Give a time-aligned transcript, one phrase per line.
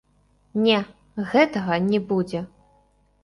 [0.67, 0.77] Не,
[1.33, 2.41] гэтага не будзе!